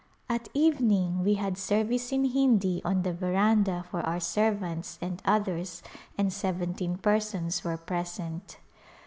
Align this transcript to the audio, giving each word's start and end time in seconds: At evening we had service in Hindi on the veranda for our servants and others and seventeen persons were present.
At 0.27 0.49
evening 0.55 1.23
we 1.23 1.35
had 1.35 1.59
service 1.59 2.11
in 2.11 2.23
Hindi 2.23 2.81
on 2.83 3.03
the 3.03 3.13
veranda 3.13 3.85
for 3.91 4.01
our 4.01 4.19
servants 4.19 4.97
and 4.99 5.21
others 5.25 5.83
and 6.17 6.33
seventeen 6.33 6.97
persons 6.97 7.63
were 7.63 7.77
present. 7.77 8.57